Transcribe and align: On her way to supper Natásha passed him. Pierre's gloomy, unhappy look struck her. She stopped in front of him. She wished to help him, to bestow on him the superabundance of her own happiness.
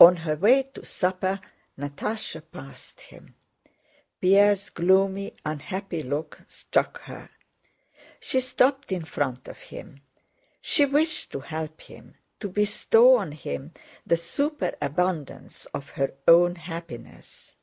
On 0.00 0.16
her 0.16 0.34
way 0.34 0.62
to 0.62 0.82
supper 0.82 1.40
Natásha 1.78 2.42
passed 2.50 3.02
him. 3.02 3.34
Pierre's 4.18 4.70
gloomy, 4.70 5.36
unhappy 5.44 6.00
look 6.02 6.40
struck 6.46 7.02
her. 7.02 7.28
She 8.18 8.40
stopped 8.40 8.92
in 8.92 9.04
front 9.04 9.46
of 9.46 9.58
him. 9.58 10.00
She 10.62 10.86
wished 10.86 11.30
to 11.32 11.40
help 11.40 11.82
him, 11.82 12.14
to 12.40 12.48
bestow 12.48 13.16
on 13.18 13.32
him 13.32 13.74
the 14.06 14.16
superabundance 14.16 15.66
of 15.74 15.90
her 15.90 16.14
own 16.26 16.54
happiness. 16.54 17.54